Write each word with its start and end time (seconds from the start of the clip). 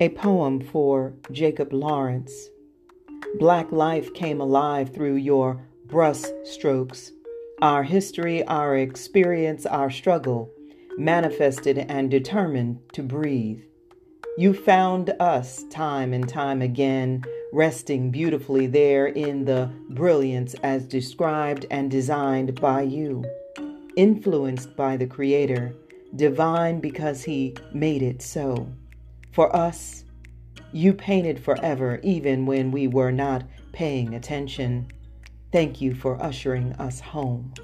A 0.00 0.10
poem 0.10 0.60
for 0.60 1.14
Jacob 1.32 1.72
Lawrence. 1.72 2.50
Black 3.40 3.72
life 3.72 4.14
came 4.14 4.40
alive 4.40 4.94
through 4.94 5.16
your 5.16 5.66
brush 5.86 6.22
strokes. 6.44 7.10
Our 7.60 7.82
history, 7.82 8.44
our 8.44 8.76
experience, 8.76 9.66
our 9.66 9.90
struggle, 9.90 10.52
manifested 10.96 11.78
and 11.78 12.12
determined 12.12 12.78
to 12.92 13.02
breathe. 13.02 13.60
You 14.36 14.54
found 14.54 15.10
us 15.18 15.64
time 15.68 16.12
and 16.12 16.28
time 16.28 16.62
again, 16.62 17.24
resting 17.52 18.12
beautifully 18.12 18.68
there 18.68 19.08
in 19.08 19.46
the 19.46 19.68
brilliance 19.90 20.54
as 20.62 20.86
described 20.86 21.66
and 21.72 21.90
designed 21.90 22.60
by 22.60 22.82
you, 22.82 23.24
influenced 23.96 24.76
by 24.76 24.96
the 24.96 25.08
Creator, 25.08 25.74
divine 26.14 26.78
because 26.78 27.24
He 27.24 27.56
made 27.74 28.02
it 28.02 28.22
so. 28.22 28.68
For 29.38 29.54
us, 29.54 30.04
you 30.72 30.92
painted 30.92 31.38
forever, 31.38 32.00
even 32.02 32.44
when 32.44 32.72
we 32.72 32.88
were 32.88 33.12
not 33.12 33.44
paying 33.70 34.14
attention. 34.14 34.88
Thank 35.52 35.80
you 35.80 35.94
for 35.94 36.20
ushering 36.20 36.72
us 36.72 36.98
home. 36.98 37.54